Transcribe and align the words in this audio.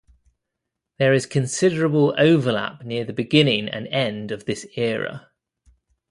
There 0.97 1.13
is 1.13 1.27
considerable 1.27 2.15
overlap 2.17 2.83
near 2.83 3.05
the 3.05 3.13
beginning 3.13 3.69
and 3.69 3.85
end 3.89 4.31
of 4.31 4.45
this 4.45 4.65
era. 4.75 5.29